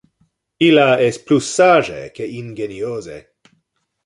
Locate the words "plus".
1.27-1.51